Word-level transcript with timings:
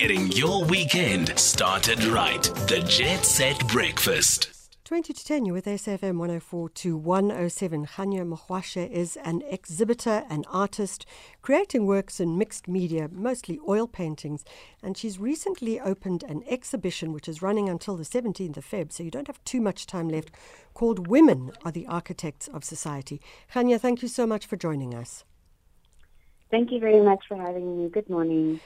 getting 0.00 0.32
your 0.32 0.64
weekend 0.64 1.38
started 1.38 2.02
right. 2.04 2.42
The 2.68 2.82
Jet 2.88 3.22
Set 3.22 3.68
Breakfast. 3.68 4.50
20 4.84 5.12
to 5.12 5.22
10, 5.22 5.44
you're 5.44 5.52
with 5.52 5.66
SFM 5.66 6.16
104 6.16 6.70
to 6.70 6.96
107. 6.96 7.84
Kganya 7.84 8.26
Mogashoa 8.26 8.90
is 8.90 9.18
an 9.18 9.42
exhibitor, 9.46 10.24
and 10.30 10.46
artist, 10.48 11.04
creating 11.42 11.84
works 11.84 12.18
in 12.18 12.38
mixed 12.38 12.66
media, 12.66 13.10
mostly 13.12 13.58
oil 13.68 13.86
paintings. 13.86 14.42
And 14.82 14.96
she's 14.96 15.18
recently 15.18 15.78
opened 15.78 16.22
an 16.22 16.44
exhibition 16.48 17.12
which 17.12 17.28
is 17.28 17.42
running 17.42 17.68
until 17.68 17.98
the 17.98 18.04
17th 18.04 18.56
of 18.56 18.64
Feb, 18.64 18.92
so 18.92 19.02
you 19.02 19.10
don't 19.10 19.26
have 19.26 19.44
too 19.44 19.60
much 19.60 19.84
time 19.84 20.08
left, 20.08 20.30
called 20.72 21.08
Women 21.08 21.52
Are 21.62 21.72
the 21.72 21.86
Architects 21.86 22.48
of 22.48 22.64
Society. 22.64 23.20
Kganya, 23.52 23.78
thank 23.78 24.00
you 24.00 24.08
so 24.08 24.26
much 24.26 24.46
for 24.46 24.56
joining 24.56 24.94
us. 24.94 25.24
Thank 26.50 26.72
you 26.72 26.80
very 26.80 27.02
much 27.02 27.22
for 27.28 27.36
having 27.36 27.82
me. 27.82 27.90
Good 27.90 28.08
morning. 28.08 28.60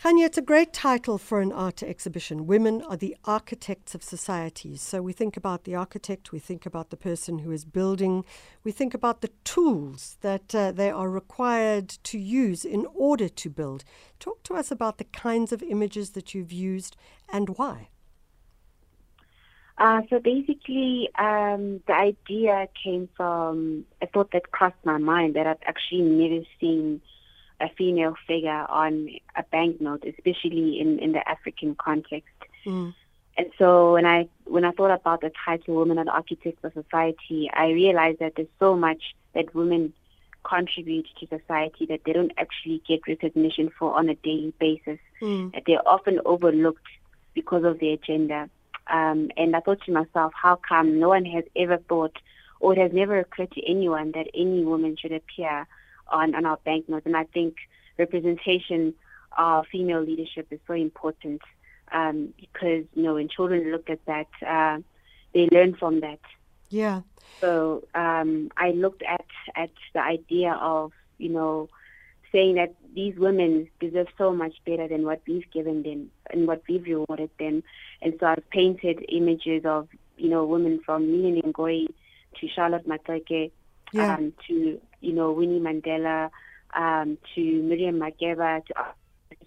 Kganya, 0.00 0.26
it's 0.26 0.38
a 0.38 0.42
great 0.42 0.72
title 0.72 1.18
for 1.18 1.40
an 1.40 1.50
art 1.50 1.82
exhibition. 1.82 2.46
Women 2.46 2.82
are 2.82 2.96
the 2.96 3.16
architects 3.24 3.96
of 3.96 4.02
societies. 4.04 4.80
So 4.80 5.02
we 5.02 5.12
think 5.12 5.36
about 5.36 5.64
the 5.64 5.74
architect, 5.74 6.30
we 6.30 6.38
think 6.38 6.64
about 6.64 6.90
the 6.90 6.96
person 6.96 7.40
who 7.40 7.50
is 7.50 7.64
building, 7.64 8.24
we 8.62 8.70
think 8.70 8.94
about 8.94 9.22
the 9.22 9.30
tools 9.42 10.16
that 10.20 10.54
uh, 10.54 10.70
they 10.70 10.88
are 10.88 11.10
required 11.10 11.88
to 11.88 12.16
use 12.16 12.64
in 12.64 12.86
order 12.94 13.28
to 13.28 13.50
build. 13.50 13.82
Talk 14.20 14.44
to 14.44 14.54
us 14.54 14.70
about 14.70 14.98
the 14.98 15.04
kinds 15.04 15.52
of 15.52 15.64
images 15.64 16.10
that 16.10 16.32
you've 16.32 16.52
used 16.52 16.96
and 17.28 17.58
why. 17.58 17.88
Uh, 19.78 20.02
so 20.10 20.20
basically, 20.20 21.10
um, 21.18 21.80
the 21.88 21.92
idea 21.92 22.68
came 22.84 23.08
from 23.16 23.84
a 24.00 24.06
thought 24.06 24.30
that 24.30 24.52
crossed 24.52 24.84
my 24.84 24.98
mind 24.98 25.34
that 25.34 25.48
I've 25.48 25.62
actually 25.66 26.02
never 26.02 26.44
seen 26.60 27.00
a 27.60 27.68
female 27.70 28.14
figure 28.26 28.66
on 28.68 29.08
a 29.36 29.42
banknote, 29.50 30.04
especially 30.04 30.80
in, 30.80 30.98
in 30.98 31.12
the 31.12 31.28
African 31.28 31.74
context. 31.74 32.28
Mm. 32.64 32.94
And 33.36 33.50
so 33.56 33.92
when 33.92 34.04
I 34.04 34.28
when 34.44 34.64
I 34.64 34.72
thought 34.72 34.90
about 34.90 35.20
the 35.20 35.30
title 35.44 35.76
"Women 35.76 35.98
are 35.98 36.10
Architects 36.10 36.64
of 36.64 36.72
Society," 36.72 37.48
I 37.52 37.68
realized 37.70 38.18
that 38.18 38.34
there's 38.36 38.48
so 38.58 38.76
much 38.76 39.14
that 39.34 39.54
women 39.54 39.92
contribute 40.42 41.06
to 41.20 41.26
society 41.26 41.86
that 41.86 42.00
they 42.04 42.12
don't 42.12 42.32
actually 42.38 42.82
get 42.88 43.06
recognition 43.06 43.70
for 43.78 43.94
on 43.94 44.08
a 44.08 44.14
daily 44.16 44.52
basis. 44.58 44.98
Mm. 45.20 45.52
That 45.52 45.62
they're 45.66 45.86
often 45.86 46.20
overlooked 46.24 46.86
because 47.34 47.64
of 47.64 47.78
their 47.78 47.96
gender. 47.96 48.48
Um, 48.88 49.30
and 49.36 49.54
I 49.54 49.60
thought 49.60 49.82
to 49.82 49.92
myself, 49.92 50.32
how 50.34 50.56
come 50.56 50.98
no 50.98 51.08
one 51.08 51.24
has 51.26 51.44
ever 51.54 51.76
thought, 51.76 52.16
or 52.58 52.72
it 52.72 52.78
has 52.78 52.92
never 52.92 53.18
occurred 53.18 53.52
to 53.52 53.70
anyone 53.70 54.12
that 54.12 54.28
any 54.34 54.64
woman 54.64 54.96
should 54.96 55.12
appear 55.12 55.66
on, 56.08 56.34
on 56.34 56.46
our 56.46 56.58
banknotes. 56.64 57.06
And 57.06 57.16
I 57.16 57.24
think 57.24 57.56
representation 57.98 58.94
of 59.36 59.66
female 59.66 60.02
leadership 60.02 60.46
is 60.50 60.60
so 60.66 60.72
important 60.72 61.42
um, 61.92 62.34
because, 62.38 62.84
you 62.94 63.02
know, 63.02 63.14
when 63.14 63.28
children 63.28 63.70
look 63.70 63.88
at 63.90 64.04
that, 64.06 64.28
uh, 64.46 64.78
they 65.34 65.48
learn 65.50 65.74
from 65.74 66.00
that. 66.00 66.20
Yeah. 66.70 67.02
So 67.40 67.84
um, 67.94 68.50
I 68.56 68.70
looked 68.70 69.02
at, 69.02 69.24
at 69.54 69.70
the 69.94 70.00
idea 70.00 70.52
of, 70.52 70.92
you 71.18 71.28
know, 71.28 71.68
saying 72.30 72.56
that 72.56 72.74
these 72.94 73.16
women 73.16 73.68
deserve 73.80 74.08
so 74.18 74.32
much 74.34 74.54
better 74.66 74.86
than 74.86 75.04
what 75.04 75.22
we've 75.26 75.50
given 75.50 75.82
them 75.82 76.10
and 76.30 76.46
what 76.46 76.62
we've 76.68 76.84
rewarded 76.84 77.30
them. 77.38 77.62
And 78.02 78.14
so 78.20 78.26
I've 78.26 78.50
painted 78.50 79.04
images 79.08 79.64
of, 79.64 79.88
you 80.16 80.28
know, 80.28 80.44
women 80.44 80.80
from 80.84 81.10
Lilian 81.10 81.52
Ngoyi 81.52 81.86
to 82.40 82.48
Charlotte 82.48 82.86
Maxeke 82.86 83.50
yeah. 83.92 84.14
um, 84.14 84.32
to 84.46 84.80
you 85.00 85.12
know 85.12 85.32
Winnie 85.32 85.60
Mandela, 85.60 86.30
um, 86.74 87.18
to 87.34 87.62
Miriam 87.62 87.98
Makeba, 87.98 88.64
to 88.66 88.74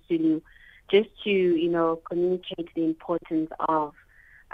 Zulu, 0.07 0.41
just 0.89 1.09
to 1.23 1.29
you 1.29 1.69
know 1.69 2.01
communicate 2.09 2.69
the 2.75 2.83
importance 2.83 3.49
of 3.67 3.93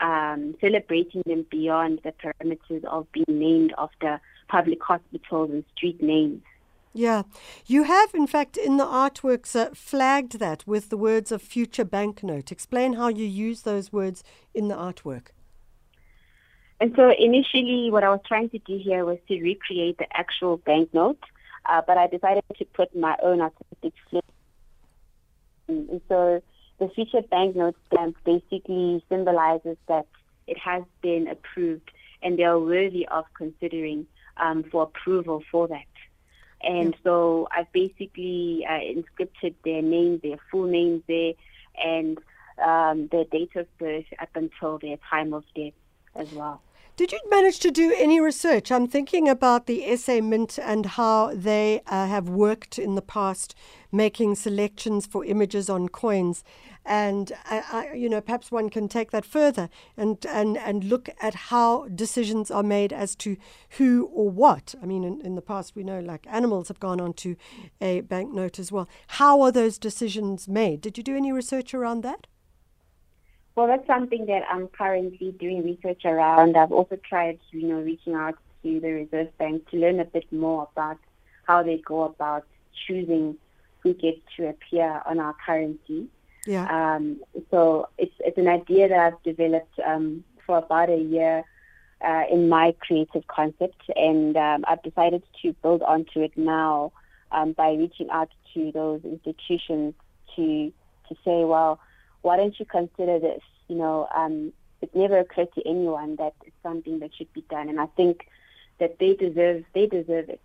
um, 0.02 0.56
celebrating 0.62 1.24
them 1.26 1.46
beyond 1.50 2.02
the 2.04 2.14
parameters 2.14 2.84
of 2.86 3.12
being 3.12 3.26
named 3.28 3.74
after 3.78 4.20
public 4.48 4.82
hospitals 4.82 5.50
and 5.52 5.64
street 5.76 6.02
names. 6.02 6.42
Yeah. 6.94 7.24
You 7.68 7.84
have, 7.84 8.14
in 8.16 8.26
fact, 8.26 8.58
in 8.58 8.78
the 8.78 8.86
artworks 8.86 9.56
uh, 9.56 9.70
flagged 9.76 10.40
that 10.40 10.66
with 10.66 10.90
the 10.90 10.98
words 10.98 11.32
of 11.32 11.42
future 11.42 11.86
banknote. 11.86 12.52
Explain 12.52 12.94
how 12.94 13.10
you 13.10 13.26
use 13.26 13.62
those 13.62 13.94
words 13.94 14.24
in 14.56 14.68
the 14.68 14.76
artwork. 14.76 15.28
And 16.80 16.94
so 16.96 17.12
initially, 17.18 17.90
what 17.90 18.04
I 18.04 18.10
was 18.10 18.20
trying 18.28 18.50
to 18.50 18.60
do 18.60 18.78
here 18.78 19.04
was 19.04 19.18
to 19.28 19.42
recreate 19.42 19.98
the 19.98 20.06
actual 20.16 20.58
banknote, 20.58 21.20
uh, 21.66 21.82
but 21.86 21.98
I 21.98 22.08
decided 22.08 22.44
to 22.58 22.66
put 22.66 22.96
my 22.96 23.18
own 23.24 23.42
artistic 23.42 23.94
flair. 24.10 24.22
And 25.68 26.02
so 26.08 26.42
the 26.80 26.90
future 26.90 27.22
banknote 27.22 27.76
stamp 27.88 28.18
basically 28.24 29.04
symbolizes 29.10 29.78
that 29.88 30.06
it 30.46 30.58
has 30.60 30.84
been 31.02 31.28
approved 31.28 31.92
and 32.22 32.38
they 32.38 32.44
are 32.44 32.60
worthy 32.60 33.08
of 33.08 33.26
considering 33.36 34.08
um, 34.38 34.64
for 34.64 34.84
approval 34.84 35.44
for 35.52 35.68
that. 35.68 35.84
And 36.62 36.96
so 37.04 37.48
I've 37.52 37.72
basically 37.72 38.66
uh, 38.68 38.80
inscripted 38.80 39.54
their 39.64 39.82
names, 39.82 40.22
their 40.22 40.38
full 40.50 40.66
names 40.66 41.04
there, 41.08 41.34
and 41.84 42.18
um, 42.64 43.08
their 43.12 43.26
date 43.26 43.56
of 43.56 43.68
birth 43.78 44.06
up 44.20 44.30
until 44.36 44.80
their 44.80 44.98
time 45.10 45.34
of 45.34 45.44
death 45.56 45.74
as 46.16 46.32
well. 46.34 46.62
Did 46.98 47.12
you 47.12 47.20
manage 47.30 47.60
to 47.60 47.70
do 47.70 47.94
any 47.96 48.20
research? 48.20 48.72
I'm 48.72 48.88
thinking 48.88 49.30
about 49.30 49.68
the 49.68 49.96
SA 49.98 50.20
Mint 50.20 50.58
and 50.58 50.84
how 50.84 51.32
they 51.32 51.84
uh, 51.86 52.08
have 52.08 52.28
worked 52.28 52.80
in 52.80 52.96
the 52.96 53.04
past 53.04 53.54
making 53.92 54.34
selections 54.34 55.06
for 55.06 55.24
images 55.24 55.70
on 55.70 55.90
coins. 55.90 56.44
And, 56.84 57.32
I, 57.46 57.64
I, 57.72 57.94
you 57.94 58.10
know, 58.10 58.20
perhaps 58.20 58.52
one 58.52 58.72
can 58.72 58.88
take 58.88 59.12
that 59.12 59.26
further 59.26 59.70
and, 59.96 60.26
and, 60.26 60.58
and 60.58 60.86
look 60.86 61.08
at 61.22 61.36
how 61.36 61.88
decisions 61.90 62.50
are 62.50 62.64
made 62.64 62.92
as 62.92 63.16
to 63.18 63.38
who 63.78 64.10
or 64.12 64.32
what. 64.32 64.74
I 64.82 64.88
mean, 64.88 65.04
in, 65.04 65.22
in 65.22 65.36
the 65.36 65.42
past, 65.44 65.76
we 65.76 65.84
know 65.84 66.00
like 66.00 66.26
animals 66.28 66.68
have 66.70 66.80
gone 66.80 67.00
onto 67.00 67.36
a 67.80 68.02
banknote 68.02 68.58
as 68.58 68.72
well. 68.72 68.90
How 69.06 69.42
are 69.42 69.52
those 69.52 69.78
decisions 69.78 70.48
made? 70.48 70.82
Did 70.82 70.98
you 70.98 71.04
do 71.04 71.16
any 71.16 71.32
research 71.32 71.76
around 71.76 72.02
that? 72.02 72.26
Well, 73.58 73.66
that's 73.66 73.88
something 73.88 74.28
that 74.28 74.44
I'm 74.52 74.68
currently 74.68 75.32
doing 75.32 75.64
research 75.64 76.06
around. 76.06 76.56
I've 76.56 76.72
also 76.72 76.96
tried, 76.96 77.40
you 77.50 77.68
know, 77.68 77.80
reaching 77.80 78.14
out 78.14 78.36
to 78.62 78.80
the 78.80 78.92
Reserve 78.92 79.36
Bank 79.40 79.68
to 79.72 79.78
learn 79.78 80.00
a 80.00 80.06
bit 80.06 80.32
more 80.32 80.70
about 80.72 81.00
how 81.48 81.64
they 81.64 81.82
go 81.84 82.04
about 82.04 82.46
choosing 82.86 83.36
who 83.80 83.96
gets 83.96 84.20
to 84.36 84.50
appear 84.50 85.02
on 85.08 85.20
our 85.20 85.36
currency. 85.44 86.06
Yeah. 86.46 86.68
Um, 86.70 87.20
so 87.50 87.90
it's 87.98 88.14
it's 88.20 88.38
an 88.38 88.48
idea 88.48 88.90
that 88.90 89.00
I've 89.00 89.24
developed 89.24 89.80
um, 89.84 90.24
for 90.46 90.60
about 90.60 90.92
a 90.92 90.98
year 90.98 91.44
uh, 92.08 92.26
in 92.32 92.50
my 92.50 92.76
creative 92.80 93.26
concept, 93.26 93.82
and 93.96 94.38
um, 94.38 94.66
I've 94.68 94.84
decided 94.84 95.24
to 95.42 95.54
build 95.64 95.82
onto 95.82 96.22
it 96.22 96.38
now 96.38 96.92
um, 97.32 97.54
by 97.54 97.72
reaching 97.72 98.12
out 98.12 98.30
to 98.54 98.72
those 98.72 99.02
institutions 99.04 99.96
to 100.36 100.72
to 101.10 101.16
say, 101.26 101.44
well, 101.44 101.80
why 102.28 102.36
don't 102.36 102.60
you 102.60 102.66
consider 102.66 103.20
this? 103.20 103.42
You 103.70 103.78
know, 103.78 104.08
um, 104.14 104.52
it 104.82 104.94
never 104.94 105.18
occurred 105.18 105.52
to 105.54 105.62
anyone 105.66 106.18
that 106.18 106.34
it's 106.46 106.62
something 106.62 107.00
that 107.00 107.12
should 107.16 107.32
be 107.32 107.46
done, 107.50 107.70
and 107.70 107.80
I 107.80 107.86
think 108.00 108.28
that 108.80 109.00
they 109.00 109.14
deserve 109.14 109.64
they 109.74 109.86
deserve 109.88 110.28
it. 110.30 110.42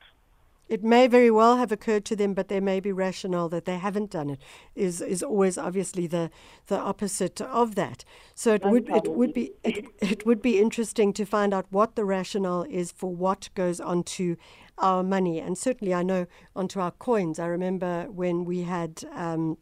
It 0.68 0.84
may 0.84 1.08
very 1.08 1.30
well 1.30 1.56
have 1.56 1.72
occurred 1.72 2.04
to 2.06 2.16
them, 2.16 2.34
but 2.34 2.46
there 2.48 2.60
may 2.60 2.78
be 2.78 2.92
rationale 2.92 3.48
that 3.48 3.64
they 3.64 3.78
haven't 3.78 4.12
done 4.12 4.30
it. 4.30 4.40
Is 4.76 5.00
is 5.00 5.24
always 5.24 5.58
obviously 5.58 6.06
the 6.06 6.30
the 6.68 6.78
opposite 6.78 7.40
of 7.40 7.74
that. 7.74 8.04
So 8.36 8.54
it 8.54 8.64
would 8.64 8.88
it 8.88 9.08
would 9.18 9.34
be 9.34 9.50
it, 9.64 9.86
it 10.00 10.24
would 10.24 10.40
be 10.40 10.60
interesting 10.60 11.12
to 11.14 11.24
find 11.24 11.52
out 11.52 11.66
what 11.70 11.96
the 11.96 12.04
rationale 12.04 12.64
is 12.70 12.92
for 12.92 13.12
what 13.12 13.48
goes 13.56 13.80
onto 13.80 14.36
our 14.78 15.02
money, 15.02 15.40
and 15.40 15.58
certainly 15.58 15.92
I 15.92 16.04
know 16.04 16.26
onto 16.54 16.78
our 16.78 16.92
coins. 16.92 17.40
I 17.40 17.46
remember 17.46 18.06
when 18.08 18.44
we 18.44 18.62
had. 18.62 19.02
Um, 19.26 19.58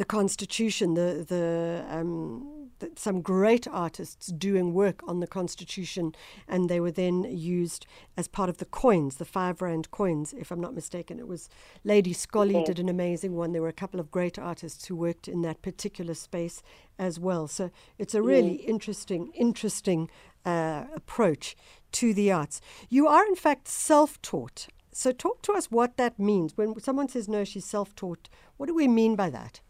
the 0.00 0.06
Constitution, 0.06 0.94
the 0.94 1.26
the, 1.28 1.84
um, 1.90 2.70
some 2.96 3.20
great 3.20 3.68
artists 3.68 4.28
doing 4.28 4.72
work 4.72 5.02
on 5.06 5.20
the 5.20 5.26
Constitution, 5.26 6.14
and 6.48 6.70
they 6.70 6.80
were 6.80 6.90
then 6.90 7.24
used 7.24 7.84
as 8.16 8.26
part 8.26 8.48
of 8.48 8.56
the 8.56 8.64
coins, 8.64 9.16
the 9.16 9.26
five 9.26 9.60
rand 9.60 9.90
coins, 9.90 10.32
if 10.32 10.50
I'm 10.50 10.60
not 10.66 10.72
mistaken. 10.72 11.18
It 11.18 11.28
was 11.28 11.50
Lady 11.84 12.14
Scully 12.14 12.56
okay. 12.56 12.64
did 12.64 12.78
an 12.78 12.88
amazing 12.88 13.36
one. 13.36 13.52
There 13.52 13.60
were 13.60 13.76
a 13.76 13.82
couple 13.82 14.00
of 14.00 14.10
great 14.10 14.38
artists 14.38 14.86
who 14.86 14.96
worked 14.96 15.28
in 15.28 15.42
that 15.42 15.60
particular 15.60 16.14
space 16.14 16.62
as 16.98 17.20
well. 17.20 17.46
So 17.46 17.70
it's 17.98 18.14
a 18.14 18.22
really 18.22 18.62
yeah. 18.62 18.70
interesting, 18.70 19.30
interesting 19.34 20.08
uh, 20.46 20.84
approach 20.94 21.56
to 21.92 22.14
the 22.14 22.32
arts. 22.32 22.62
You 22.88 23.06
are 23.06 23.26
in 23.26 23.36
fact 23.36 23.68
self-taught. 23.68 24.68
So 24.92 25.12
talk 25.12 25.42
to 25.42 25.52
us 25.52 25.66
what 25.66 25.98
that 25.98 26.18
means. 26.18 26.56
When 26.56 26.80
someone 26.80 27.10
says 27.10 27.28
no, 27.28 27.44
she's 27.44 27.66
self-taught, 27.66 28.30
what 28.56 28.66
do 28.66 28.74
we 28.74 28.88
mean 28.88 29.14
by 29.14 29.28
that? 29.28 29.60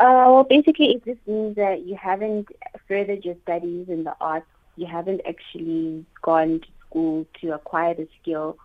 Uh, 0.00 0.30
well, 0.30 0.44
basically, 0.44 0.92
it 0.92 1.04
just 1.04 1.26
means 1.26 1.56
that 1.56 1.84
you 1.84 1.96
haven't 1.96 2.48
furthered 2.86 3.24
your 3.24 3.34
studies 3.42 3.88
in 3.88 4.04
the 4.04 4.14
arts. 4.20 4.46
You 4.76 4.86
haven't 4.86 5.22
actually 5.28 6.04
gone 6.22 6.60
to 6.60 6.68
school 6.86 7.26
to 7.40 7.54
acquire 7.54 7.94
the 7.94 8.08
skill. 8.22 8.56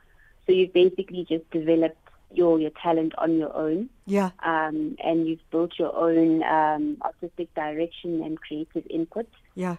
So 0.46 0.52
you've 0.52 0.74
basically 0.74 1.26
just 1.28 1.50
developed 1.50 1.98
your 2.32 2.60
your 2.60 2.72
talent 2.72 3.14
on 3.18 3.38
your 3.38 3.56
own. 3.56 3.90
Yeah. 4.06 4.32
Um, 4.44 4.96
and 5.04 5.28
you've 5.28 5.50
built 5.50 5.80
your 5.80 5.96
own 5.96 6.44
um, 6.44 6.98
artistic 7.02 7.54
direction 7.56 8.22
and 8.24 8.40
creative 8.40 8.86
input. 8.90 9.28
Yeah. 9.56 9.78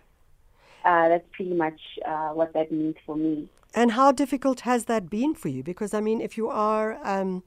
Uh, 0.84 1.08
that's 1.08 1.26
pretty 1.32 1.54
much 1.54 1.80
uh, 2.04 2.30
what 2.30 2.52
that 2.52 2.70
means 2.70 2.96
for 3.06 3.16
me. 3.16 3.48
And 3.74 3.92
how 3.92 4.12
difficult 4.12 4.60
has 4.60 4.84
that 4.84 5.10
been 5.10 5.34
for 5.34 5.48
you? 5.48 5.62
Because 5.62 5.94
I 5.94 6.00
mean, 6.00 6.20
if 6.20 6.36
you 6.36 6.48
are 6.48 6.98
um, 7.02 7.42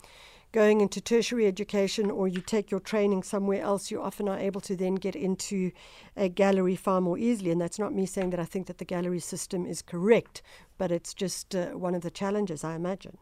going 0.51 0.81
into 0.81 1.01
tertiary 1.01 1.45
education 1.45 2.09
or 2.09 2.27
you 2.27 2.41
take 2.41 2.71
your 2.71 2.79
training 2.79 3.23
somewhere 3.23 3.61
else, 3.61 3.91
you 3.91 4.01
often 4.01 4.27
are 4.29 4.39
able 4.39 4.61
to 4.61 4.75
then 4.75 4.95
get 4.95 5.15
into 5.15 5.71
a 6.15 6.29
gallery 6.29 6.75
far 6.75 7.01
more 7.01 7.17
easily. 7.17 7.51
And 7.51 7.59
that's 7.61 7.79
not 7.79 7.93
me 7.93 8.05
saying 8.05 8.29
that 8.31 8.39
I 8.39 8.45
think 8.45 8.67
that 8.67 8.77
the 8.77 8.85
gallery 8.85 9.19
system 9.19 9.65
is 9.65 9.81
correct, 9.81 10.41
but 10.77 10.91
it's 10.91 11.13
just 11.13 11.55
uh, 11.55 11.67
one 11.71 11.95
of 11.95 12.01
the 12.01 12.11
challenges, 12.11 12.63
I 12.63 12.75
imagine. 12.75 13.17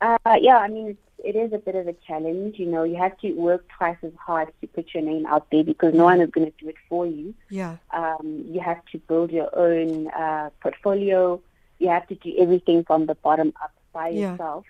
Uh, 0.00 0.16
yeah, 0.40 0.58
I 0.58 0.68
mean, 0.68 0.96
it 1.24 1.34
is 1.34 1.52
a 1.52 1.58
bit 1.58 1.74
of 1.74 1.88
a 1.88 1.94
challenge. 2.06 2.56
You 2.58 2.66
know, 2.66 2.84
you 2.84 2.96
have 2.96 3.18
to 3.18 3.32
work 3.32 3.66
twice 3.76 3.96
as 4.02 4.12
hard 4.24 4.52
to 4.60 4.66
put 4.68 4.94
your 4.94 5.02
name 5.02 5.26
out 5.26 5.48
there 5.50 5.64
because 5.64 5.94
no 5.94 6.04
one 6.04 6.20
is 6.20 6.30
going 6.30 6.46
to 6.46 6.52
do 6.58 6.68
it 6.68 6.76
for 6.88 7.06
you. 7.06 7.34
Yeah. 7.50 7.78
Um, 7.92 8.44
you 8.48 8.60
have 8.60 8.84
to 8.92 8.98
build 8.98 9.32
your 9.32 9.56
own 9.58 10.08
uh, 10.08 10.50
portfolio. 10.60 11.40
You 11.80 11.88
have 11.88 12.06
to 12.08 12.14
do 12.14 12.32
everything 12.38 12.84
from 12.84 13.06
the 13.06 13.16
bottom 13.16 13.52
up 13.62 13.72
by 13.92 14.08
Yeah. 14.10 14.32
yourself. 14.32 14.64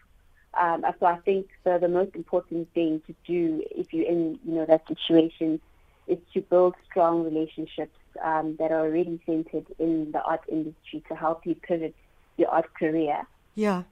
Um, 0.58 0.84
so 0.98 1.06
I 1.06 1.18
think 1.18 1.48
the, 1.64 1.78
the 1.80 1.88
most 1.88 2.14
important 2.16 2.72
thing 2.74 3.00
to 3.06 3.14
do 3.26 3.62
if 3.70 3.92
you're 3.92 4.08
in 4.08 4.38
you 4.44 4.54
know 4.54 4.66
that 4.66 4.86
situation 4.88 5.60
is 6.06 6.18
to 6.34 6.40
build 6.40 6.74
strong 6.90 7.22
relationships 7.22 7.96
um, 8.24 8.56
that 8.58 8.72
are 8.72 8.80
already 8.80 9.20
centered 9.26 9.66
in 9.78 10.10
the 10.12 10.22
art 10.22 10.40
industry 10.50 11.02
to 11.08 11.14
help 11.14 11.46
you 11.46 11.54
pivot 11.54 11.94
your 12.36 12.48
art 12.48 12.72
career. 12.74 13.26
Yeah. 13.54 13.84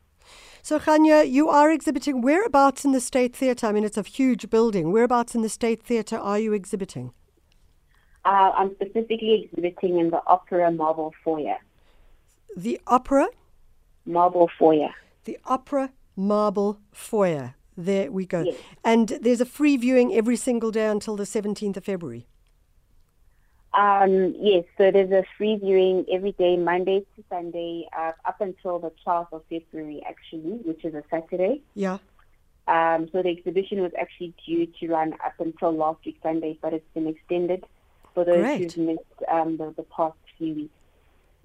So, 0.62 0.80
Kganya, 0.80 1.30
you 1.30 1.48
are 1.48 1.70
exhibiting 1.70 2.20
whereabouts 2.20 2.84
in 2.84 2.90
the 2.92 3.00
State 3.00 3.36
Theatre? 3.36 3.66
I 3.68 3.72
mean, 3.72 3.84
it's 3.84 3.96
a 3.96 4.02
huge 4.02 4.50
building. 4.50 4.90
Whereabouts 4.90 5.34
in 5.36 5.42
the 5.42 5.48
State 5.48 5.82
Theatre 5.82 6.16
are 6.16 6.38
you 6.38 6.52
exhibiting? 6.52 7.12
Uh, 8.24 8.50
I'm 8.56 8.74
specifically 8.74 9.44
exhibiting 9.44 10.00
in 10.00 10.10
the 10.10 10.20
Opera 10.26 10.72
Marble 10.72 11.14
Foyer. 11.22 11.58
The 12.56 12.80
Opera, 12.88 13.28
Marble 14.04 14.50
Foyer. 14.58 14.90
the 15.24 15.38
Opera 15.44 15.92
Marble 16.16 16.80
Foyer. 16.92 17.54
There 17.76 18.10
we 18.10 18.24
go. 18.24 18.42
Yes. 18.42 18.56
And 18.84 19.08
there's 19.20 19.40
a 19.40 19.44
free 19.44 19.76
viewing 19.76 20.14
every 20.14 20.36
single 20.36 20.70
day 20.70 20.86
until 20.86 21.14
the 21.16 21.24
17th 21.24 21.76
of 21.76 21.84
February. 21.84 22.26
Um, 23.74 24.34
yes, 24.40 24.64
so 24.78 24.90
there's 24.90 25.10
a 25.10 25.22
free 25.36 25.56
viewing 25.56 26.06
every 26.10 26.32
day, 26.32 26.56
Monday 26.56 27.00
to 27.14 27.24
Sunday, 27.28 27.86
uh, 27.96 28.12
up 28.24 28.40
until 28.40 28.78
the 28.78 28.90
12th 29.06 29.32
of 29.32 29.42
February, 29.50 30.02
actually, 30.08 30.52
which 30.64 30.82
is 30.82 30.94
a 30.94 31.02
Saturday. 31.10 31.60
Yeah. 31.74 31.98
Um, 32.68 33.08
so 33.12 33.22
the 33.22 33.28
exhibition 33.28 33.82
was 33.82 33.92
actually 34.00 34.34
due 34.46 34.66
to 34.80 34.88
run 34.88 35.12
up 35.24 35.34
until 35.38 35.72
last 35.72 36.04
week 36.06 36.18
Sunday, 36.22 36.58
but 36.62 36.72
it's 36.72 36.88
been 36.94 37.06
extended 37.06 37.64
for 38.14 38.24
those 38.24 38.42
Great. 38.42 38.72
who've 38.72 38.86
missed 38.86 39.30
um, 39.30 39.58
the, 39.58 39.74
the 39.76 39.82
past 39.84 40.16
few 40.38 40.54
weeks. 40.54 40.74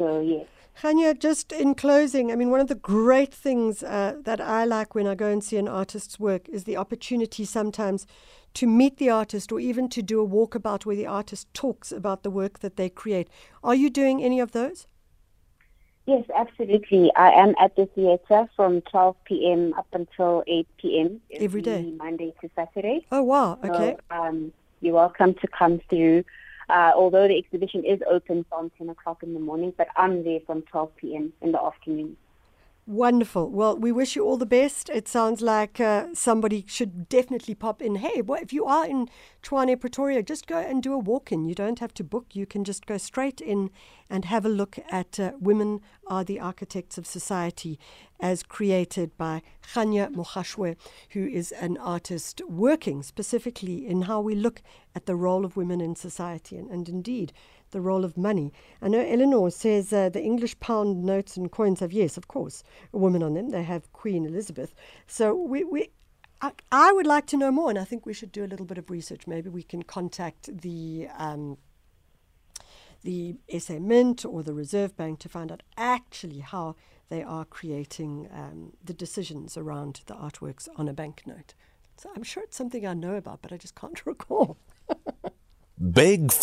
So, 0.02 0.20
yes. 0.20 0.48
Kganya, 0.82 1.20
just 1.20 1.52
in 1.52 1.76
closing, 1.76 2.32
I 2.32 2.36
mean, 2.36 2.50
one 2.50 2.60
of 2.60 2.68
the 2.68 2.74
great 2.74 3.32
things 3.32 3.84
uh, 3.84 4.16
that 4.24 4.42
I 4.42 4.66
like 4.66 4.96
when 4.96 5.06
I 5.06 5.14
go 5.14 5.28
and 5.28 5.44
see 5.44 5.58
an 5.58 5.68
artist's 5.68 6.20
work 6.20 6.50
is 6.50 6.64
the 6.64 6.76
opportunity 6.76 7.46
sometimes 7.46 8.08
to 8.56 8.66
meet 8.66 8.98
the 8.98 9.12
artist 9.12 9.52
or 9.52 9.60
even 9.60 9.90
to 9.90 10.02
do 10.02 10.20
a 10.20 10.28
walkabout 10.28 10.88
where 10.88 10.96
the 10.96 11.06
artist 11.06 11.54
talks 11.54 11.92
about 11.92 12.24
the 12.24 12.32
work 12.32 12.60
that 12.60 12.78
they 12.78 12.90
create. 12.90 13.30
Are 13.64 13.76
you 13.76 13.92
doing 13.92 14.24
any 14.24 14.40
of 14.40 14.54
those? 14.54 14.88
Yes, 16.08 16.24
absolutely. 16.36 17.12
I 17.16 17.30
am 17.30 17.54
at 17.62 17.76
the 17.76 17.86
theatre 17.86 18.50
from 18.56 18.82
12 18.90 19.16
p.m. 19.26 19.76
up 19.78 19.88
until 19.94 20.44
8 20.48 20.68
p.m. 20.78 21.22
Every 21.32 21.62
day? 21.62 21.94
Monday 21.96 22.34
to 22.42 22.50
Saturday. 22.56 23.06
Oh, 23.12 23.22
wow. 23.22 23.60
So, 23.62 23.70
Okay. 23.70 23.98
um, 24.10 24.52
you're 24.80 24.96
welcome 24.96 25.36
to 25.36 25.48
come 25.48 25.80
through. 25.92 26.24
Uh, 26.72 26.92
although 26.96 27.28
the 27.28 27.38
exhibition 27.38 27.84
is 27.84 28.00
open 28.10 28.46
from 28.48 28.72
10 28.78 28.88
o'clock 28.90 29.24
in 29.24 29.34
the 29.34 29.40
morning, 29.42 29.74
but 29.78 29.88
I'm 29.98 30.24
there 30.24 30.40
from 30.46 30.62
12 30.62 30.96
p.m. 30.96 31.34
in 31.42 31.52
the 31.52 31.62
afternoon. 31.62 32.16
Wonderful. 32.88 33.50
Well, 33.50 33.78
we 33.78 33.92
wish 33.92 34.16
you 34.16 34.24
all 34.24 34.38
the 34.38 34.46
best. 34.46 34.90
It 34.90 35.08
sounds 35.08 35.42
like 35.42 35.82
uh, 35.82 36.08
somebody 36.14 36.64
should 36.68 37.10
definitely 37.10 37.56
pop 37.56 37.82
in. 37.82 37.96
Hey, 37.96 38.22
well, 38.22 38.42
if 38.42 38.54
you 38.54 38.66
are 38.66 38.88
in 38.88 39.10
Tshwane, 39.44 39.80
Pretoria, 39.80 40.22
just 40.22 40.46
go 40.46 40.60
and 40.60 40.84
do 40.84 40.94
a 40.94 41.00
walk 41.00 41.32
in. 41.32 41.46
You 41.46 41.56
don't 41.56 41.80
have 41.80 41.94
to 41.96 42.04
book. 42.04 42.36
You 42.36 42.46
can 42.46 42.64
just 42.64 42.86
go 42.86 42.98
straight 42.98 43.42
in 43.42 43.72
and 44.10 44.26
have 44.26 44.46
a 44.46 44.50
look 44.50 44.78
at 44.92 45.20
uh, 45.20 45.32
Women 45.40 45.82
Are 46.08 46.24
the 46.24 46.40
Architects 46.40 46.98
of 46.98 47.08
Society 47.08 47.80
as 48.20 48.44
created 48.44 49.18
by 49.18 49.42
Kganya 49.64 50.14
Mogashoa, 50.14 50.76
who 51.12 51.26
is 51.26 51.52
an 51.54 51.78
artist 51.78 52.42
working 52.48 53.02
specifically 53.02 53.88
in 53.88 54.04
how 54.04 54.22
we 54.22 54.36
look 54.36 54.62
at 54.94 55.08
the 55.08 55.16
role 55.16 55.44
of 55.44 55.58
women 55.58 55.82
in 55.82 55.96
society 55.96 56.56
and, 56.56 56.70
and 56.70 56.88
indeed 56.88 57.34
the 57.72 57.82
role 57.82 58.06
of 58.06 58.18
money. 58.18 58.54
I 58.82 58.90
know 58.90 59.00
Eleanor 59.00 59.50
says 59.50 59.92
uh, 59.92 60.10
the 60.10 60.22
English 60.22 60.60
pound 60.60 61.04
notes 61.04 61.36
and 61.36 61.52
coins 61.52 61.80
have, 61.80 61.94
yes, 61.94 62.16
of 62.16 62.28
course, 62.28 62.64
a 62.94 62.98
woman 62.98 63.24
on 63.24 63.34
them. 63.34 63.50
They 63.50 63.64
have 63.64 63.92
Queen 63.94 64.26
Elizabeth. 64.26 64.76
So 65.08 65.34
we, 65.34 65.64
we 65.64 65.90
I, 66.42 66.52
I 66.72 66.92
would 66.92 67.06
like 67.06 67.28
to 67.28 67.38
know 67.38 67.52
more, 67.52 67.70
and 67.70 67.78
I 67.78 67.84
think 67.84 68.06
we 68.06 68.14
should 68.14 68.32
do 68.32 68.44
a 68.44 68.48
little 68.48 68.66
bit 68.66 68.78
of 68.78 68.90
research. 68.90 69.28
Maybe 69.28 69.50
we 69.50 69.64
can 69.64 69.84
contact 69.84 70.62
the 70.62 71.08
um, 71.18 71.58
the 73.04 73.36
SA 73.60 73.80
Mint 73.80 74.26
or 74.26 74.44
the 74.44 74.54
Reserve 74.54 74.96
Bank 74.96 75.20
to 75.20 75.30
find 75.30 75.52
out 75.52 75.64
actually 75.78 76.40
how 76.40 76.76
they 77.10 77.24
are 77.24 77.46
creating 77.46 78.30
um, 78.32 78.74
the 78.84 78.94
decisions 78.94 79.58
around 79.58 80.02
the 80.06 80.14
artworks 80.14 80.68
on 80.78 80.88
a 80.88 80.94
banknote. 80.94 81.54
So 81.98 82.10
I'm 82.16 82.24
sure 82.24 82.44
it's 82.44 82.58
something 82.58 82.86
I 82.86 82.94
know 82.94 83.16
about, 83.16 83.42
but 83.42 83.52
I 83.52 83.58
just 83.58 83.76
can't 83.76 84.04
recall. 84.06 84.58
Big 85.92 86.32